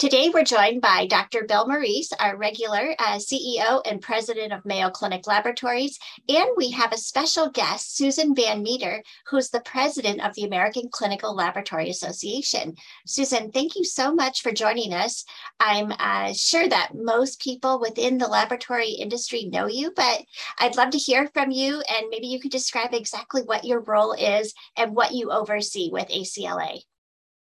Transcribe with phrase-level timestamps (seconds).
[0.00, 1.44] Today, we're joined by Dr.
[1.44, 5.98] Bill Morice, our regular uh, CEO and president of Mayo Clinic Laboratories.
[6.26, 10.88] And we have a special guest, Susan Van Meter, who's the president of the American
[10.90, 12.76] Clinical Laboratory Association.
[13.06, 15.26] Susan, thank you so much for joining us.
[15.60, 20.22] I'm uh, sure that most people within the laboratory industry know you, but
[20.58, 21.82] I'd love to hear from you.
[21.90, 26.08] And maybe you could describe exactly what your role is and what you oversee with
[26.08, 26.80] ACLA.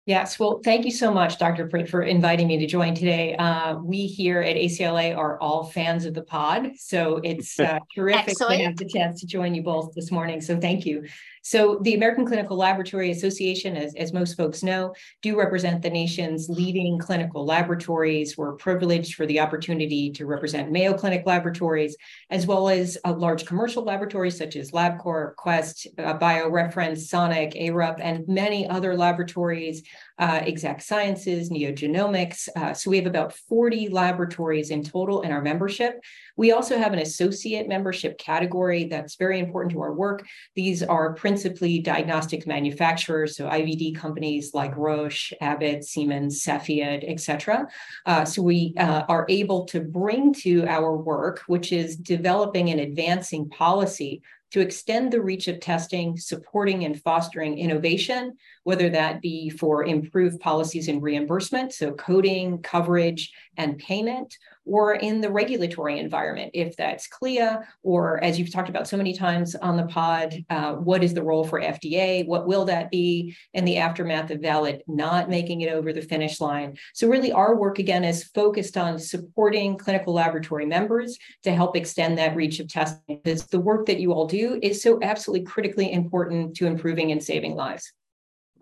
[0.05, 1.67] Yes, well, thank you so much, Dr.
[1.69, 3.37] Pritt, for inviting me to join today.
[3.37, 8.37] Uh, we here at ACLA are all fans of the pod, so it's uh, terrific
[8.37, 10.41] to have the chance to join you both this morning.
[10.41, 11.05] So thank you.
[11.43, 16.47] So the American Clinical Laboratory Association, as, as most folks know, do represent the nation's
[16.47, 18.37] leading clinical laboratories.
[18.37, 21.97] We're privileged for the opportunity to represent Mayo Clinic laboratories,
[22.29, 27.99] as well as uh, large commercial laboratories such as LabCorp, Quest, uh, BioReference, Sonic, ARUP,
[27.99, 29.83] and many other laboratories,
[30.19, 32.47] uh, Exact Sciences, NeoGenomics.
[32.55, 35.99] Uh, so we have about 40 laboratories in total in our membership.
[36.37, 40.25] We also have an associate membership category that's very important to our work.
[40.55, 47.67] These are principally diagnostic manufacturers, so IVD companies like Roche, Abbott, Siemens, Cepheid, et cetera.
[48.05, 52.79] Uh, so we uh, are able to bring to our work, which is developing and
[52.79, 59.49] advancing policy to extend the reach of testing, supporting and fostering innovation, whether that be
[59.49, 66.51] for improved policies and reimbursement, so coding, coverage, and payment, or in the regulatory environment,
[66.53, 70.73] if that's CLIA, or as you've talked about so many times on the pod, uh,
[70.73, 72.25] what is the role for FDA?
[72.25, 76.39] What will that be in the aftermath of VALID not making it over the finish
[76.39, 76.77] line?
[76.93, 82.17] So, really, our work again is focused on supporting clinical laboratory members to help extend
[82.17, 83.19] that reach of testing.
[83.23, 87.23] Because the work that you all do is so absolutely critically important to improving and
[87.23, 87.91] saving lives.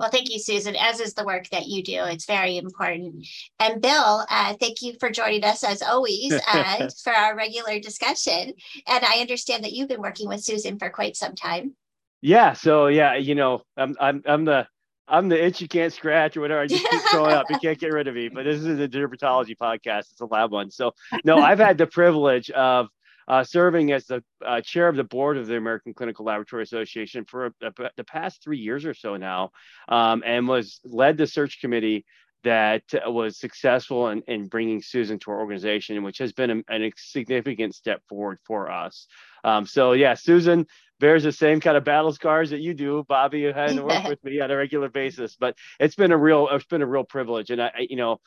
[0.02, 2.04] Well, thank you, Susan, as is the work that you do.
[2.06, 3.28] It's very important.
[3.60, 8.54] And Bill, uh, thank you for joining us as always uh, for our regular discussion.
[8.88, 11.76] And I understand that you've been working with Susan for quite some time.
[12.20, 12.54] Yeah.
[12.54, 14.68] So yeah, you know, I'm I'm I'm the
[15.08, 16.62] I'm the itch you can't scratch or whatever.
[16.62, 17.46] I just keep showing up.
[17.52, 18.28] You can't get rid of me.
[18.28, 20.12] But this is a dermatology podcast.
[20.12, 20.72] It's a lab one.
[20.72, 22.88] So no, I've had the privilege of
[23.28, 27.26] uh, serving as the uh, chair of the board of the American Clinical Laboratory Association
[27.26, 29.52] for a, a, the past three years or so now,
[29.88, 32.06] um, and was led the search committee
[32.44, 36.92] that was successful in, in bringing Susan to our organization, which has been a, a
[36.98, 39.08] significant step forward for us.
[39.44, 40.66] Um, so yeah, Susan
[41.00, 43.40] bears the same kind of battle scars that you do, Bobbi.
[43.40, 46.48] You had to work with me on a regular basis, but it's been a real,
[46.50, 47.52] it's been a real privilege.
[47.52, 48.20] And I, you know,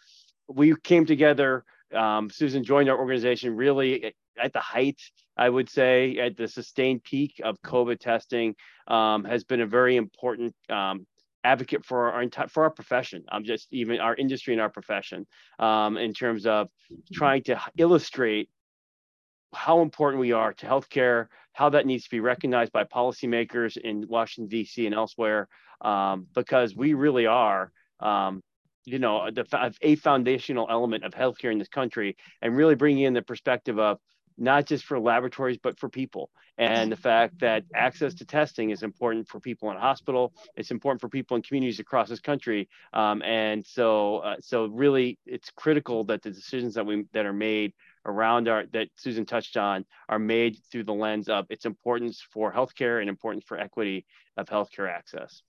[0.49, 1.65] we came together.
[1.93, 5.01] Um, Susan joined our organization really at the height,
[5.37, 8.55] I would say, at the sustained peak of COVID testing,
[8.89, 11.07] um, has been a very important um,
[11.45, 13.25] advocate for our for our profession.
[13.29, 15.27] I'm um, just even our industry and our profession
[15.59, 16.69] um, in terms of
[17.13, 18.49] trying to illustrate
[19.55, 24.07] how important we are to healthcare, how that needs to be recognized by policymakers in
[24.09, 24.87] Washington D.C.
[24.87, 25.49] and elsewhere,
[25.81, 27.71] um, because we really are.
[28.01, 28.43] Um,
[28.87, 33.15] you know, the, a foundational element of healthcare in this country, and really bringing in
[33.15, 33.99] the perspective of
[34.37, 36.31] not just for laboratories, but for people.
[36.57, 40.33] And the fact that access to testing is important for people in hospital.
[40.55, 42.69] It's important for people in communities across this country.
[42.93, 47.33] Um, and so, uh, so really, it's critical that the decisions that we that are
[47.33, 47.73] made
[48.07, 52.53] around our that Susan touched on are made through the lens of its importance for
[52.53, 54.07] healthcare and importance for equity
[54.37, 55.43] of healthcare access.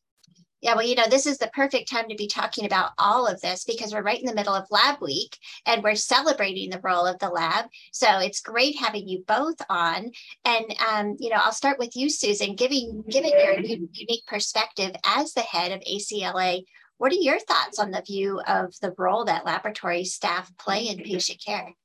[0.66, 3.40] Yeah, well, you know, this is the perfect time to be talking about all of
[3.40, 7.06] this because we're right in the middle of Lab Week and we're celebrating the role
[7.06, 7.66] of the lab.
[7.92, 10.10] So it's great having you both on.
[10.44, 15.34] And um, you know, I'll start with you, Susan, giving giving your unique perspective as
[15.34, 16.64] the head of ACLA.
[16.98, 21.04] What are your thoughts on the view of the role that laboratory staff play in
[21.04, 21.76] patient care?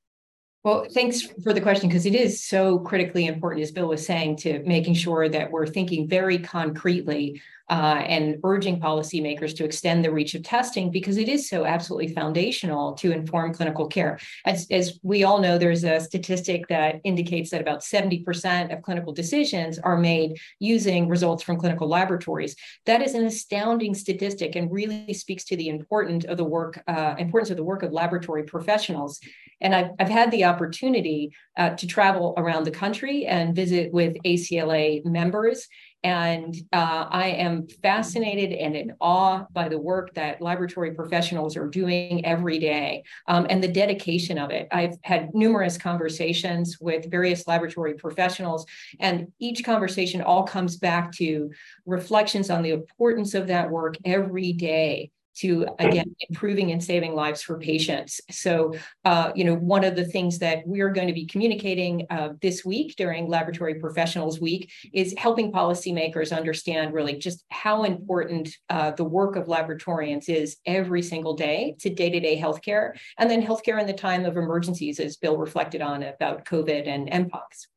[0.63, 4.37] Well, thanks for the question because it is so critically important, as Bill was saying,
[4.37, 7.41] to making sure that we're thinking very concretely
[7.71, 12.13] uh, and urging policymakers to extend the reach of testing because it is so absolutely
[12.13, 14.19] foundational to inform clinical care.
[14.45, 19.13] As, as we all know, there's a statistic that indicates that about 70% of clinical
[19.13, 22.57] decisions are made using results from clinical laboratories.
[22.85, 27.15] That is an astounding statistic and really speaks to the importance of the work, uh,
[27.17, 29.21] importance of the work of laboratory professionals.
[29.61, 34.17] And I've, I've had the opportunity uh, to travel around the country and visit with
[34.25, 35.69] ACLA members
[36.03, 41.67] and uh, I am fascinated and in awe by the work that laboratory professionals are
[41.67, 44.67] doing every day um, and the dedication of it.
[44.71, 48.65] I've had numerous conversations with various laboratory professionals,
[48.99, 51.51] and each conversation all comes back to
[51.85, 57.41] reflections on the importance of that work every day to again improving and saving lives
[57.41, 58.21] for patients.
[58.29, 58.73] So,
[59.05, 62.29] uh, you know, one of the things that we are going to be communicating uh,
[62.41, 68.91] this week during Laboratory Professionals Week is helping policymakers understand really just how important uh,
[68.91, 73.87] the work of laboratorians is every single day to day-to-day healthcare, and then healthcare in
[73.87, 77.67] the time of emergencies, as Bill reflected on about COVID and mpox.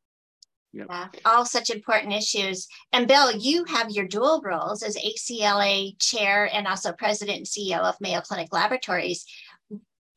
[0.75, 0.87] Yep.
[0.89, 2.67] Yeah, all such important issues.
[2.91, 7.79] And Bill, you have your dual roles as ACLA chair and also president and CEO
[7.79, 9.25] of Mayo Clinic Laboratories.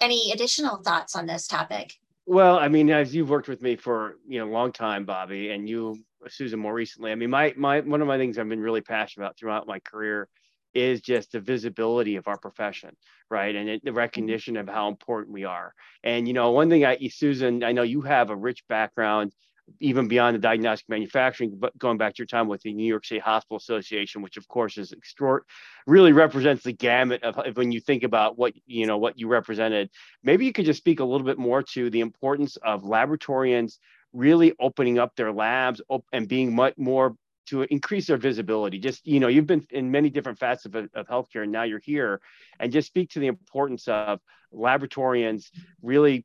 [0.00, 1.94] Any additional thoughts on this topic?
[2.26, 5.54] Well, I mean, as you've worked with me for you know a long time, Bobbi,
[5.54, 5.96] and you,
[6.26, 7.12] Susan, more recently.
[7.12, 9.78] I mean, my my one of my things I've been really passionate about throughout my
[9.78, 10.28] career
[10.74, 12.96] is just the visibility of our profession,
[13.30, 13.54] right?
[13.54, 15.72] And it, the recognition of how important we are.
[16.02, 19.32] And you know, one thing I, Susan, I know you have a rich background
[19.80, 23.04] even beyond the diagnostic manufacturing, but going back to your time with the New York
[23.04, 25.44] State Hospital Association, which of course is extort
[25.86, 29.28] really represents the gamut of, of when you think about what you know what you
[29.28, 29.90] represented.
[30.22, 33.78] Maybe you could just speak a little bit more to the importance of laboratorians
[34.12, 35.80] really opening up their labs
[36.12, 37.14] and being much more
[37.46, 38.78] to increase their visibility.
[38.78, 41.78] Just you know, you've been in many different facets of, of healthcare, and now you're
[41.78, 42.20] here,
[42.60, 44.20] and just speak to the importance of
[44.52, 45.50] laboratorians
[45.82, 46.24] really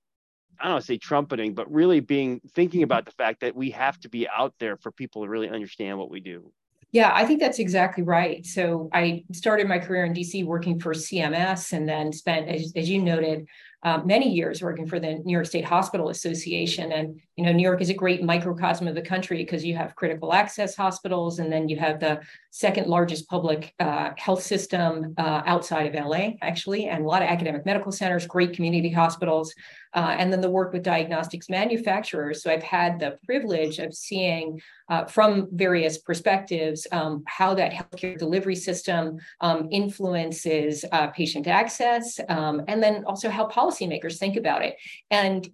[0.59, 2.85] I don't want to say trumpeting, but really being thinking mm-hmm.
[2.85, 5.97] about the fact that we have to be out there for people to really understand
[5.97, 6.51] what we do.
[6.93, 8.45] Yeah, I think that's exactly right.
[8.45, 12.87] So I started my career in DC working for CMS and then spent, as, as
[12.87, 13.47] you noted,
[13.83, 16.91] uh, many years working for the New York State Hospital Association.
[16.91, 19.95] And, you know, New York is a great microcosm of the country because you have
[19.95, 22.21] critical access hospitals and then you have the
[22.51, 27.27] second largest public uh, health system uh, outside of LA, actually, and a lot of
[27.27, 29.53] academic medical centers, great community hospitals,
[29.95, 32.43] uh, and then the work with diagnostics manufacturers.
[32.43, 38.17] So I've had the privilege of seeing uh, from various perspectives um, how that healthcare
[38.17, 44.63] delivery system um, influences uh, patient access, um, and then also how policymakers think about
[44.63, 44.75] it.
[45.11, 45.47] And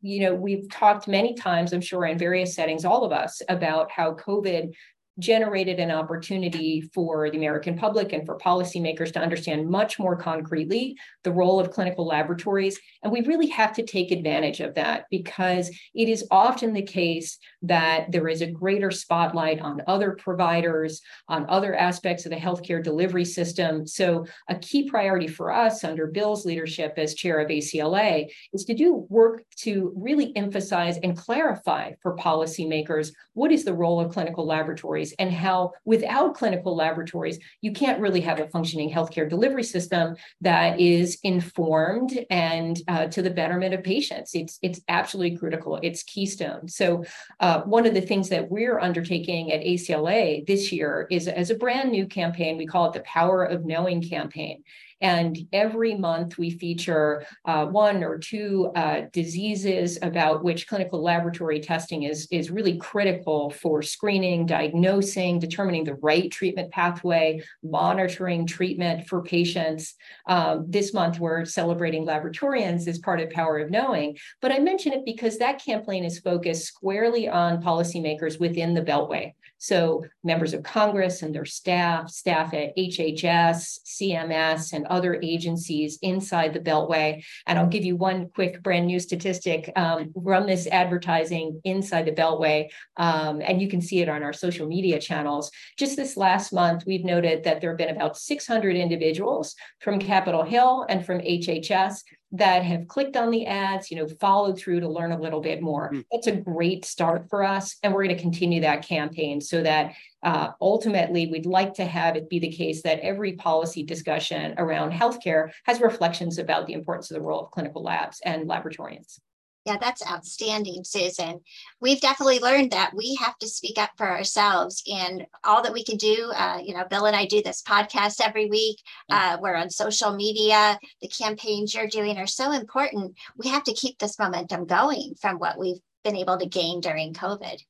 [0.00, 3.90] you know, we've talked many times, I'm sure, in various settings, all of us, about
[3.90, 4.72] how COVID
[5.18, 10.96] generated an opportunity for the American public and for policymakers to understand much more concretely
[11.24, 12.78] the role of clinical laboratories.
[13.02, 17.38] And we really have to take advantage of that because it is often the case
[17.62, 22.82] that there is a greater spotlight on other providers, on other aspects of the healthcare
[22.82, 23.86] delivery system.
[23.86, 28.74] So, a key priority for us under Bill's leadership as chair of ACLA is to
[28.74, 34.46] do work to really emphasize and clarify for policymakers what is the role of clinical
[34.46, 39.62] laboratories laboratories and how without clinical laboratories, you can't really have a functioning healthcare delivery
[39.62, 44.34] system that is informed and uh, to the betterment of patients.
[44.34, 45.78] It's, it's absolutely critical.
[45.82, 46.68] It's keystone.
[46.68, 47.04] So
[47.40, 51.54] uh, one of the things that we're undertaking at ACLA this year is as a
[51.54, 54.62] brand new campaign, we call it the Power of Knowing campaign.
[55.00, 61.60] And every month we feature uh, one or two uh, diseases about which clinical laboratory
[61.60, 69.06] testing is, is really critical for screening, diagnosing, determining the right treatment pathway, monitoring treatment
[69.06, 69.94] for patients.
[70.26, 74.16] Um, this month we're celebrating laboratorians as part of Power of Knowing.
[74.40, 79.32] But I mention it because that campaign is focused squarely on policymakers within the Beltway.
[79.66, 86.54] So members of Congress and their staff, staff at HHS, CMS, and other agencies inside
[86.54, 87.24] the Beltway.
[87.48, 89.72] And I'll give you one quick brand new statistic.
[89.74, 94.32] Um, run this advertising inside the Beltway, um, and you can see it on our
[94.32, 95.50] social media channels.
[95.76, 100.44] Just this last month, we've noted that there have been about 600 individuals from Capitol
[100.44, 102.02] Hill and from HHS
[102.32, 105.62] that have clicked on the ads, you know, followed through to learn a little bit
[105.62, 105.92] more.
[105.92, 106.04] Mm.
[106.10, 107.76] That's a great start for us.
[107.82, 112.16] And we're going to continue that campaign so that uh, ultimately we'd like to have
[112.16, 117.10] it be the case that every policy discussion around healthcare has reflections about the importance
[117.10, 119.20] of the role of clinical labs and laboratorians.
[119.66, 121.40] Yeah, that's outstanding, Susan.
[121.80, 125.82] We've definitely learned that we have to speak up for ourselves and all that we
[125.82, 126.30] can do.
[126.32, 128.78] Uh, you know, Bill and I do this podcast every week.
[129.10, 130.78] Uh, we're on social media.
[131.02, 133.16] The campaigns you're doing are so important.
[133.36, 137.12] We have to keep this momentum going from what we've been able to gain during
[137.12, 137.60] COVID.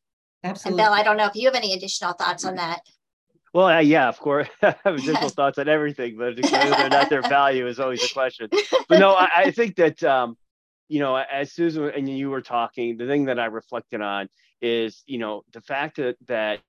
[0.45, 0.69] Absolutely.
[0.69, 2.81] And Bill, I don't know if you have any additional thoughts on that.
[3.55, 7.09] Well, uh, yeah, of course, I have additional thoughts on everything, but whether or not
[7.09, 8.51] their value is always a question.
[8.87, 10.37] But no, I, I think that um,
[10.89, 14.29] you know, as Susan and you were talking, the thing that I reflected on
[14.61, 16.61] is, you know, the fact that that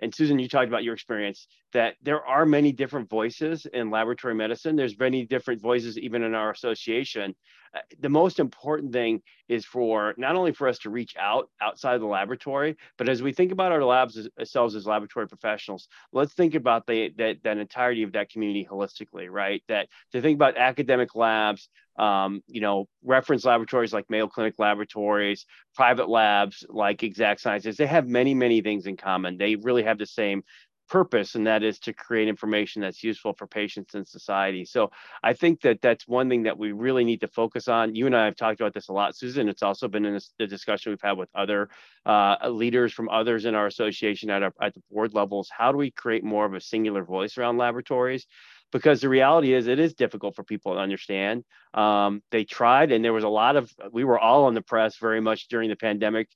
[0.00, 4.34] and Susan, you talked about your experience that there are many different voices in laboratory
[4.34, 4.76] medicine.
[4.76, 7.34] There's many different voices even in our association,
[7.74, 12.00] uh, the most important thing is for not only for us to reach out outside
[12.00, 16.34] the laboratory, but as we think about our labs as, ourselves as laboratory professionals, let's
[16.34, 19.62] think about the that that entirety of that community holistically, right?
[19.68, 25.44] That to think about academic labs, um, you know, reference laboratories like Mayo Clinic Laboratories,
[25.74, 29.36] private labs like Exact Sciences, they have many, many things in common.
[29.36, 30.44] They really have the same
[30.88, 34.64] purpose and that is to create information that's useful for patients and society.
[34.64, 34.90] So
[35.22, 37.94] i think that that's one thing that we really need to focus on.
[37.94, 39.48] You and i have talked about this a lot susan.
[39.48, 41.68] It's also been in the discussion we've had with other
[42.06, 45.50] uh, leaders from others in our association at, our, at the board levels.
[45.56, 48.26] How do we create more of a singular voice around laboratories?
[48.72, 51.44] Because the reality is it is difficult for people to understand.
[51.74, 54.96] Um, they tried, and there was a lot of we were all in the press
[54.98, 56.28] very much during the pandemic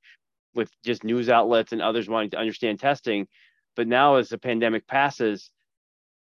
[0.55, 3.27] with just news outlets and others wanting to understand testing.
[3.79, 5.53] But now, as the pandemic passes,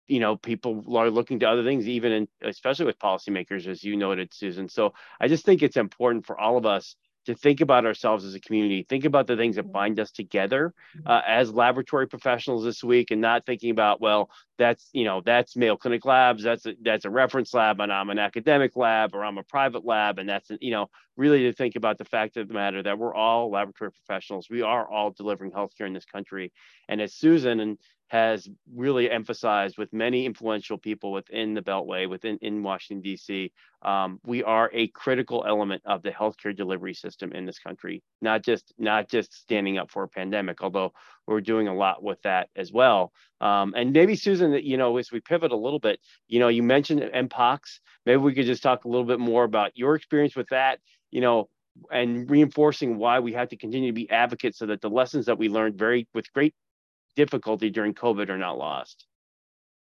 [0.08, 3.96] you know, people are looking to other things, even in, especially with policymakers, as you
[3.96, 4.68] noted, Susan.
[4.68, 8.34] So I just think it's important for all of us to think about ourselves as
[8.34, 11.08] a community, think about the things that bind us together mm-hmm.
[11.08, 15.56] uh, as laboratory professionals this week, and not thinking about, well, that's you know that's
[15.56, 19.24] Mayo Clinic Labs, that's a, that's a reference lab, and I'm an academic lab, or
[19.24, 22.48] I'm a private lab, and that's you know really to think about the fact of
[22.48, 26.52] the matter that we're all laboratory professionals, we are all delivering healthcare in this country,
[26.88, 32.38] and as Susan and has really emphasized with many influential people within the Beltway, within
[32.40, 33.52] in Washington D.C.
[33.82, 38.02] Um, we are a critical element of the healthcare delivery system in this country.
[38.22, 40.92] Not just not just standing up for a pandemic, although
[41.26, 43.12] we're doing a lot with that as well.
[43.40, 45.98] Um, and maybe Susan, you know, as we pivot a little bit,
[46.28, 47.80] you know, you mentioned Mpox.
[48.04, 50.78] Maybe we could just talk a little bit more about your experience with that.
[51.10, 51.48] You know,
[51.90, 55.38] and reinforcing why we have to continue to be advocates so that the lessons that
[55.38, 56.54] we learned very with great
[57.16, 59.06] difficulty during COVID are not lost.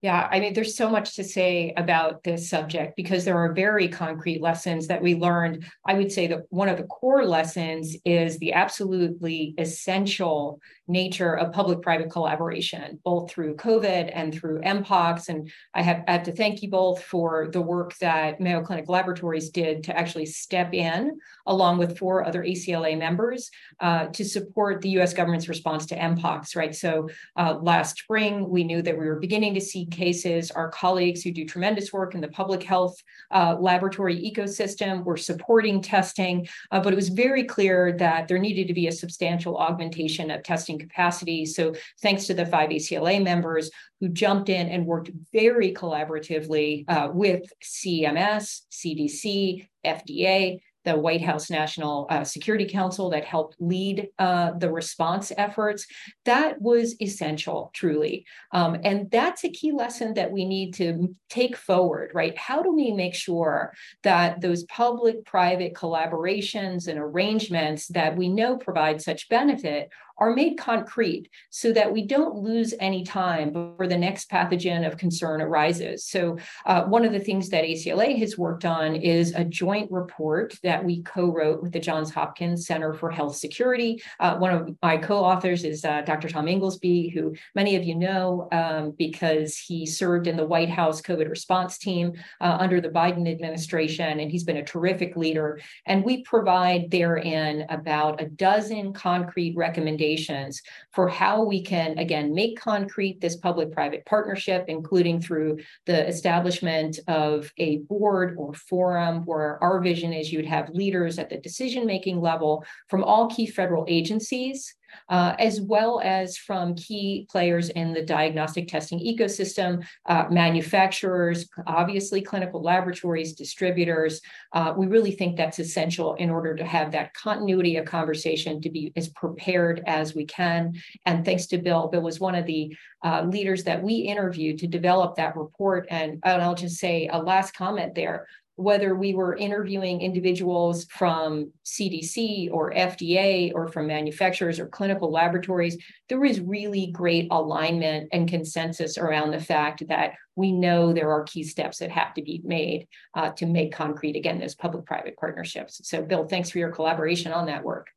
[0.02, 3.87] Yeah, I mean, there's so much to say about this subject because there are very
[3.87, 5.64] concrete lessons that we learned.
[5.87, 11.52] I would say that one of the core lessons is the absolutely essential nature of
[11.52, 15.28] public-private collaboration, both through COVID and through MPOX.
[15.28, 18.88] And I have, I have to thank you both for the work that Mayo Clinic
[18.88, 24.82] Laboratories did to actually step in, along with four other ACLA members, uh, to support
[24.82, 25.14] the U.S.
[25.14, 26.56] government's response to MPOX.
[26.56, 26.75] Right.
[26.75, 30.50] So uh, last spring, we knew that we were beginning to see cases.
[30.50, 32.96] Our colleagues who do tremendous work in the public health
[33.30, 38.66] uh, laboratory ecosystem were supporting testing, uh, but it was very clear that there needed
[38.68, 41.46] to be a substantial augmentation of testing capacity.
[41.46, 43.70] So thanks to the five ACLA members
[44.00, 51.50] who jumped in and worked very collaboratively uh, with CMS, CDC, FDA, the White House
[51.50, 55.86] National uh, Security Council that helped lead uh, the response efforts.
[56.24, 58.26] That was essential, truly.
[58.52, 62.36] Um, and that's a key lesson that we need to take forward, right?
[62.36, 63.72] How do we make sure
[64.02, 69.90] that those public private collaborations and arrangements that we know provide such benefit
[70.22, 74.96] are made concrete so that we don't lose any time before the next pathogen of
[74.96, 76.06] concern arises.
[76.06, 80.56] So, uh, one of the things that ACLA has worked on is a joint report
[80.62, 84.00] that we co wrote with the Johns Hopkins Center for Health Security.
[84.20, 86.28] Uh, one of my co authors is uh, Dr.
[86.28, 91.02] Tom Inglesby, who many of you know um, because he served in the White House
[91.02, 95.58] COVID response team uh, under the Biden administration, and he's been a terrific leader.
[95.86, 102.35] And we provide therein about a dozen concrete recommendations recommendations for how we can, again,
[102.35, 109.25] make concrete this public private partnership, including through the establishment of a board or forum
[109.25, 113.47] where our vision is you'd have leaders at the decision making level from all key
[113.47, 114.75] federal agencies
[115.08, 122.20] uh, as well as from key players in the diagnostic testing ecosystem, uh, manufacturers, obviously
[122.20, 124.20] clinical laboratories, distributors.
[124.52, 128.70] Uh, we really think that's essential in order to have that continuity of conversation to
[128.70, 130.75] be as prepared as we can.
[131.06, 134.66] And thanks to Bill, Bill was one of the uh, leaders that we interviewed to
[134.66, 135.87] develop that report.
[135.90, 141.50] And, and I'll just say a last comment there whether we were interviewing individuals from
[141.64, 145.78] CDC or FDA or from manufacturers or clinical laboratories,
[146.09, 151.25] there was really great alignment and consensus around the fact that we know there are
[151.25, 155.16] key steps that have to be made uh, to make concrete, again, those public private
[155.16, 155.80] partnerships.
[155.85, 157.88] So, Bill, thanks for your collaboration on that work.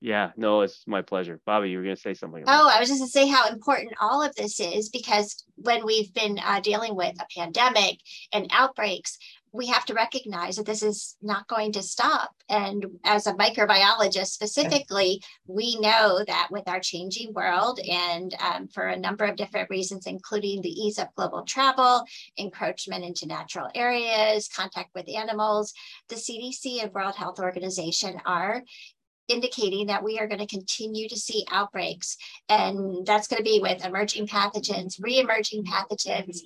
[0.00, 1.40] Yeah, no, it's my pleasure.
[1.46, 2.44] Bobbi, you were going to say something.
[2.46, 5.84] Oh, I was just going to say how important all of this is because when
[5.84, 7.98] we've been uh, dealing with a pandemic
[8.32, 9.18] and outbreaks,
[9.52, 12.34] we have to recognize that this is not going to stop.
[12.48, 18.88] And as a microbiologist specifically, we know that with our changing world and um, for
[18.88, 22.04] a number of different reasons, including the ease of global travel,
[22.36, 25.72] encroachment into natural areas, contact with animals,
[26.08, 28.62] the CDC and World Health Organization are
[29.28, 32.16] indicating that we are going to continue to see outbreaks.
[32.48, 36.38] And that's going to be with emerging pathogens, re-emerging pathogens,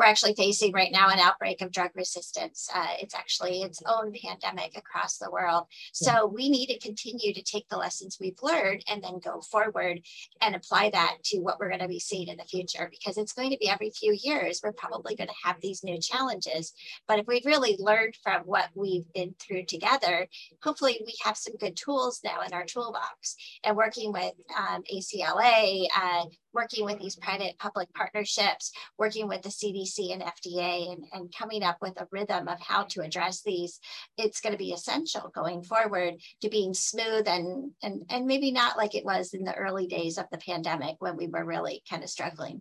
[0.00, 2.70] we're actually facing right now an outbreak of drug resistance.
[2.74, 5.64] Uh, it's actually its own pandemic across the world.
[5.92, 10.00] So we need to continue to take the lessons we've learned and then go forward
[10.40, 13.34] and apply that to what we're going to be seeing in the future because it's
[13.34, 14.62] going to be every few years.
[14.64, 16.72] We're probably going to have these new challenges.
[17.06, 20.28] But if we've really learned from what we've been through together,
[20.62, 25.84] hopefully we have some good tools now in our toolbox and working with um, ACLA,
[25.94, 31.34] uh, working with these private public partnerships, working with the CDC and FDA, and, and
[31.36, 33.80] coming up with a rhythm of how to address these,
[34.16, 38.76] it's going to be essential going forward to being smooth and, and, and maybe not
[38.76, 42.02] like it was in the early days of the pandemic when we were really kind
[42.02, 42.60] of struggling.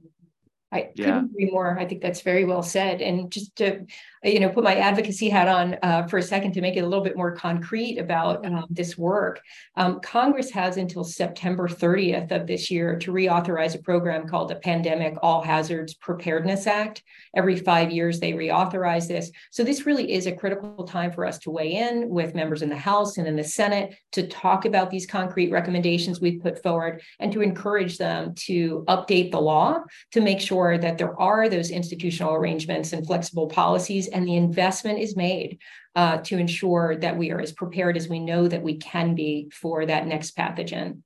[0.71, 1.05] I yeah.
[1.05, 1.79] couldn't agree more.
[1.79, 3.01] I think that's very well said.
[3.01, 3.85] And just to,
[4.23, 6.88] you know, put my advocacy hat on uh, for a second to make it a
[6.88, 9.41] little bit more concrete about um, this work.
[9.77, 14.57] Um, Congress has until September 30th of this year to reauthorize a program called the
[14.57, 17.01] Pandemic All Hazards Preparedness Act.
[17.35, 19.31] Every five years, they reauthorize this.
[19.49, 22.69] So this really is a critical time for us to weigh in with members in
[22.69, 27.01] the House and in the Senate to talk about these concrete recommendations we've put forward
[27.19, 29.79] and to encourage them to update the law
[30.11, 34.35] to make sure sure that there are those institutional arrangements and flexible policies, and the
[34.35, 35.59] investment is made
[35.95, 39.49] uh, to ensure that we are as prepared as we know that we can be
[39.53, 41.01] for that next pathogen.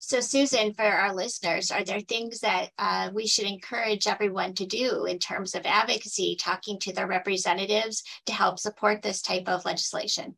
[0.00, 4.66] So, Susan, for our listeners, are there things that uh, we should encourage everyone to
[4.66, 9.64] do in terms of advocacy, talking to their representatives to help support this type of
[9.64, 10.36] legislation?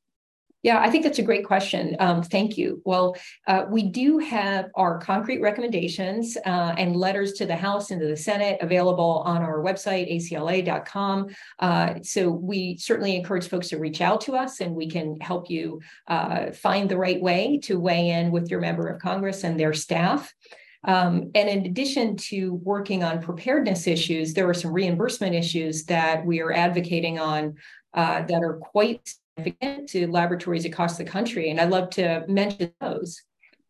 [0.62, 1.96] Yeah, I think that's a great question.
[2.00, 2.82] Um, thank you.
[2.84, 8.00] Well, uh, we do have our concrete recommendations uh, and letters to the House and
[8.00, 11.28] to the Senate available on our website, acla.com.
[11.58, 15.48] Uh, so we certainly encourage folks to reach out to us and we can help
[15.48, 19.58] you uh, find the right way to weigh in with your member of Congress and
[19.58, 20.34] their staff.
[20.84, 26.24] Um, and in addition to working on preparedness issues, there are some reimbursement issues that
[26.24, 27.56] we are advocating on
[27.94, 31.50] uh, that are quite significant to laboratories across the country.
[31.50, 33.22] And I'd love to mention those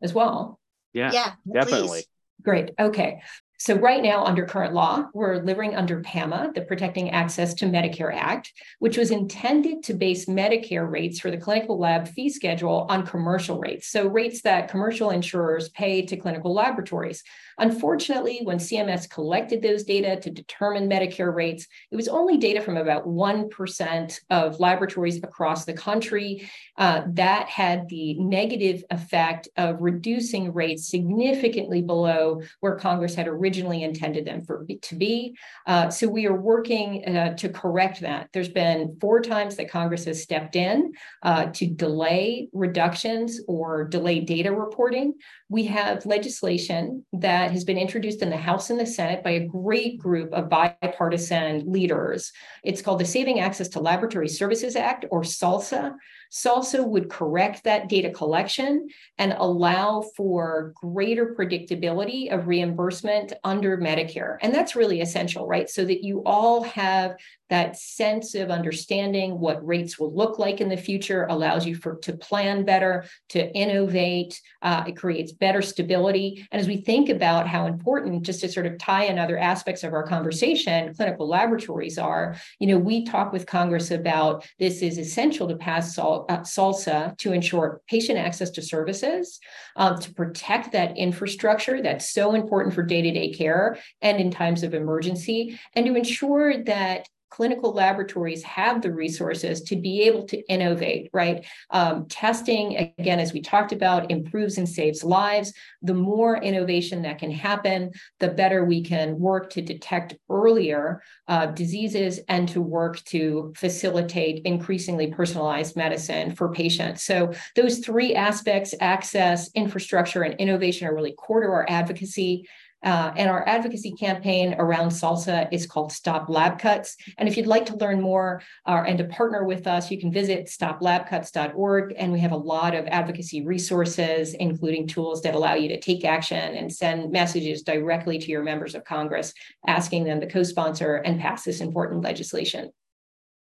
[0.03, 0.61] as well.
[0.93, 1.89] Yeah, yeah definitely.
[1.89, 2.07] Please.
[2.43, 2.71] Great.
[2.79, 3.21] Okay.
[3.59, 8.15] So, right now, under current law, we're living under PAMA, the Protecting Access to Medicare
[8.15, 13.07] Act, which was intended to base Medicare rates for the clinical lab fee schedule on
[13.07, 13.89] commercial rates.
[13.89, 17.23] So, rates that commercial insurers pay to clinical laboratories.
[17.59, 22.77] Unfortunately, when CMS collected those data to determine Medicare rates, it was only data from
[22.77, 26.49] about 1% of laboratories across the country.
[26.77, 33.83] Uh, that had the negative effect of reducing rates significantly below where Congress had originally
[33.83, 35.37] intended them for to be.
[35.67, 38.29] Uh, so we are working uh, to correct that.
[38.33, 44.21] There's been four times that Congress has stepped in uh, to delay reductions or delay
[44.21, 45.15] data reporting.
[45.49, 49.33] We have legislation that that has been introduced in the House and the Senate by
[49.33, 52.31] a great group of bipartisan leaders.
[52.63, 55.97] It's called the Saving Access to Laboratory Services Act, or SALSA.
[56.31, 58.89] SALSA would correct that data collection
[59.19, 64.39] and allow for greater predictability of reimbursement under Medicare.
[64.41, 65.69] And that's really essential, right?
[65.69, 67.17] So that you all have
[67.51, 71.97] that sense of understanding what rates will look like in the future allows you for
[71.97, 77.47] to plan better to innovate uh, it creates better stability and as we think about
[77.47, 81.99] how important just to sort of tie in other aspects of our conversation clinical laboratories
[81.99, 85.95] are you know we talk with congress about this is essential to pass
[86.29, 89.41] SAL, salsa to ensure patient access to services
[89.77, 94.75] um, to protect that infrastructure that's so important for day-to-day care and in times of
[94.75, 101.09] emergency and to ensure that clinical laboratories have the resources to be able to innovate,
[101.13, 101.47] right?
[101.71, 105.53] Um, testing, again, as we talked about, improves and saves lives.
[105.83, 111.47] The more innovation that can happen, the better we can work to detect earlier uh,
[111.47, 117.05] diseases and to work to facilitate increasingly personalized medicine for patients.
[117.05, 122.49] So, those three aspects access, infrastructure, and innovation are really core to our advocacy.
[122.83, 126.97] Uh, and our advocacy campaign around salsa is called Stop Lab Cuts.
[127.19, 130.13] And if you'd like to learn more uh, and to partner with us, you can
[130.13, 131.95] visit stoplabcuts.org.
[131.99, 136.05] And we have a lot of advocacy resources, including tools that allow you to take
[136.05, 139.35] action and send messages directly to your members of Congress,
[139.67, 142.71] asking them to co sponsor and pass this important legislation.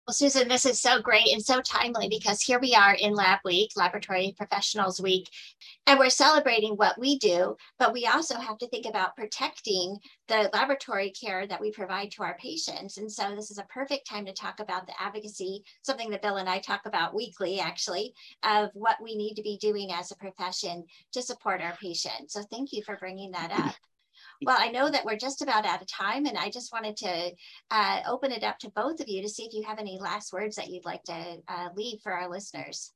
[0.07, 3.39] Well, Susan, this is so great and so timely because here we are in Lab
[3.43, 5.31] Week, Laboratory Professionals Week,
[5.87, 9.97] and we're celebrating what we do, but we also have to think about protecting
[10.29, 12.99] the laboratory care that we provide to our patients.
[12.99, 16.37] And so this is a perfect time to talk about the advocacy, something that Bill
[16.37, 18.13] and I talk about weekly, actually,
[18.43, 22.35] of what we need to be doing as a profession to support our patients.
[22.35, 23.75] So thank you for bringing that up.
[24.47, 27.31] Well, I know that we're just about out of time, and I just wanted to
[27.71, 30.33] uh, open it up to both of you to see if you have any last
[30.33, 32.93] words that you'd like to uh, leave for our listeners.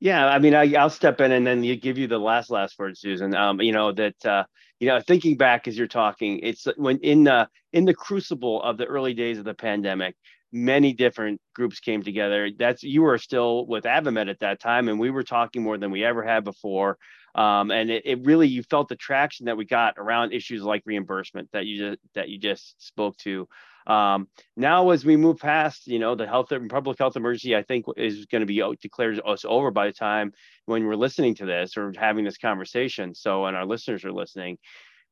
[0.00, 2.78] Yeah, I mean, I, will step in and then you give you the last last
[2.78, 3.34] word, Susan.
[3.34, 4.44] Um, you know that uh,
[4.78, 8.78] you know thinking back as you're talking, it's when in the in the crucible of
[8.78, 10.14] the early days of the pandemic,
[10.52, 12.50] many different groups came together.
[12.56, 15.90] That's you were still with AdvaMed at that time, and we were talking more than
[15.90, 16.96] we ever had before.
[17.38, 20.82] Um, and it, it, really you felt the traction that we got around issues like
[20.84, 23.46] reimbursement that you just that you just spoke to.
[23.86, 27.62] Um, now, as we move past, you know, the health and public health emergency, I
[27.62, 30.32] think is going to be declared us over by the time
[30.66, 33.14] when we're listening to this or having this conversation.
[33.14, 34.58] So, and our listeners are listening,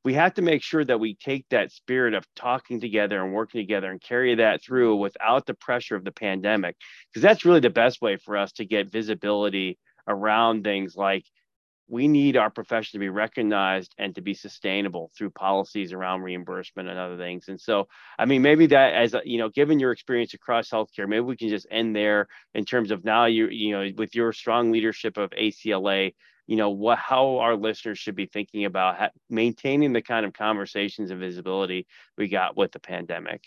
[0.04, 3.60] we have to make sure that we take that spirit of talking together and working
[3.60, 6.74] together and carry that through without the pressure of the pandemic,
[7.08, 11.24] because that's really the best way for us to get visibility around things like
[11.88, 16.88] we need our profession to be recognized and to be sustainable through policies around reimbursement
[16.88, 17.48] and other things.
[17.48, 21.08] And so, I mean, maybe that as a, you know, given your experience across healthcare,
[21.08, 24.32] maybe we can just end there in terms of now you you know with your
[24.32, 26.14] strong leadership of ACLA,
[26.46, 31.10] you know what how our listeners should be thinking about maintaining the kind of conversations
[31.10, 31.86] and visibility
[32.18, 33.42] we got with the pandemic.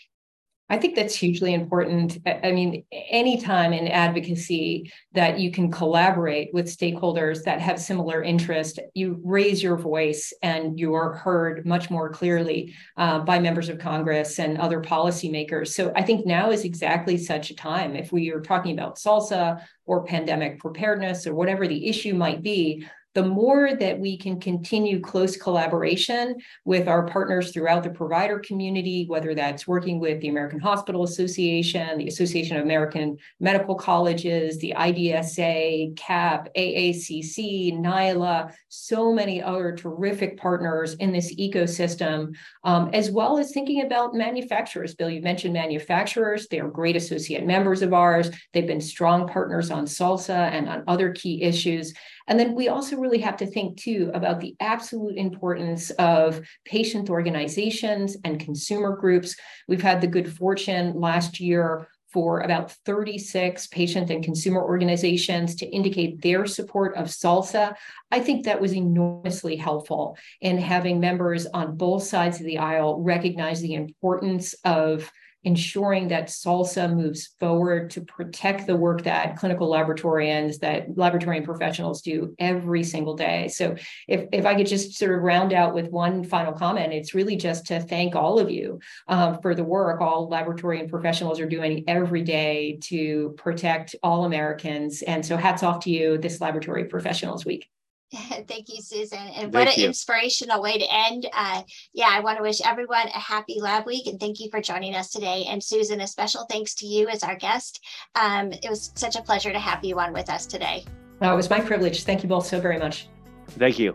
[0.70, 2.18] I think that's hugely important.
[2.24, 8.78] I mean, anytime in advocacy that you can collaborate with stakeholders that have similar interest,
[8.94, 13.80] you raise your voice and you are heard much more clearly uh, by members of
[13.80, 15.68] Congress and other policymakers.
[15.68, 17.96] So I think now is exactly such a time.
[17.96, 22.86] If we are talking about SALSA or pandemic preparedness or whatever the issue might be,
[23.14, 29.04] the more that we can continue close collaboration with our partners throughout the provider community,
[29.08, 34.74] whether that's working with the American Hospital Association, the Association of American Medical Colleges, the
[34.76, 43.38] IDSA, CAP, AACC, NILA, so many other terrific partners in this ecosystem, um, as well
[43.38, 44.94] as thinking about manufacturers.
[44.94, 46.46] Bill, you mentioned manufacturers.
[46.46, 48.30] They are great associate members of ours.
[48.52, 51.92] They've been strong partners on SALSA and on other key issues.
[52.30, 57.10] And then we also really have to think too about the absolute importance of patient
[57.10, 59.36] organizations and consumer groups.
[59.66, 65.66] We've had the good fortune last year for about 36 patient and consumer organizations to
[65.66, 67.74] indicate their support of SALSA.
[68.10, 73.00] I think that was enormously helpful in having members on both sides of the aisle
[73.00, 75.10] recognize the importance of
[75.44, 82.02] ensuring that SALSA moves forward to protect the work that clinical laboratorians, that laboratorian professionals
[82.02, 83.48] do every single day.
[83.48, 83.74] So
[84.06, 87.36] if, if I could just sort of round out with one final comment, it's really
[87.36, 91.48] just to thank all of you um, for the work all laboratory and professionals are
[91.48, 95.02] doing every day to protect all Americans.
[95.02, 97.70] And so hats off to you this Laboratory Professionals Week.
[98.48, 99.18] Thank you, Susan.
[99.18, 101.28] And what an inspirational way to end.
[101.32, 104.60] Uh, yeah, I want to wish everyone a happy Lab Week and thank you for
[104.60, 105.44] joining us today.
[105.48, 107.84] And Susan, a special thanks to you as our guest.
[108.16, 110.84] Um, it was such a pleasure to have you on with us today.
[111.22, 112.02] Oh, it was my privilege.
[112.02, 113.08] Thank you both so very much.
[113.50, 113.94] Thank you.